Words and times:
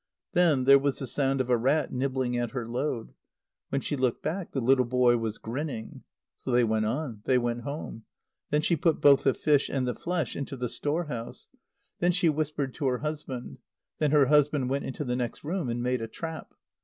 Then 0.33 0.63
there 0.63 0.79
was 0.79 0.97
the 0.97 1.05
sound 1.05 1.41
of 1.41 1.49
a 1.51 1.57
rat 1.57 1.93
nibbling 1.93 2.35
at 2.35 2.49
her 2.53 2.67
load. 2.67 3.13
When 3.69 3.81
she 3.81 3.95
looked 3.95 4.23
back, 4.23 4.51
the 4.51 4.59
little 4.59 4.83
boy 4.83 5.17
was 5.17 5.37
grinning. 5.37 6.01
So 6.35 6.49
they 6.49 6.63
went 6.63 6.87
on; 6.87 7.21
they 7.25 7.37
went 7.37 7.61
home. 7.61 8.05
Then 8.49 8.61
she 8.61 8.75
put 8.75 8.99
both 8.99 9.25
the 9.25 9.35
fish 9.35 9.69
and 9.69 9.87
the 9.87 9.93
flesh 9.93 10.35
into 10.35 10.57
the 10.57 10.69
store 10.69 11.03
house. 11.05 11.49
Then 11.99 12.11
she 12.13 12.29
whispered 12.29 12.73
to 12.73 12.87
her 12.87 12.97
husband. 12.97 13.59
Then 13.99 14.09
her 14.09 14.25
husband 14.25 14.71
went 14.71 14.85
into 14.85 15.03
the 15.05 15.15
next 15.15 15.43
room, 15.43 15.69
and 15.69 15.83
made 15.83 16.01
a 16.01 16.07
trap. 16.07 16.51